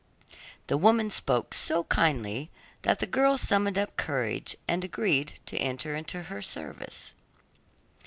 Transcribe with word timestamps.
The 0.65 0.73
old 0.73 0.81
woman 0.81 1.11
spoke 1.11 1.53
so 1.53 1.83
kindly, 1.83 2.49
that 2.81 2.97
the 2.97 3.05
girl 3.05 3.37
summoned 3.37 3.77
up 3.77 3.97
courage 3.97 4.55
and 4.67 4.83
agreed 4.83 5.39
to 5.45 5.57
enter 5.59 5.95
into 5.95 6.23
her 6.23 6.41
service. 6.41 7.13